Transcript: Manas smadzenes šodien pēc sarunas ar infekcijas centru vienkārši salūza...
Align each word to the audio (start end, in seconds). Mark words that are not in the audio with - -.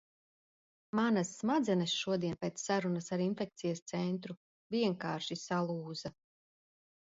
Manas 0.99 1.33
smadzenes 1.41 1.93
šodien 2.05 2.39
pēc 2.45 2.65
sarunas 2.69 3.11
ar 3.19 3.25
infekcijas 3.27 3.85
centru 3.95 4.39
vienkārši 4.79 5.41
salūza... 5.47 6.17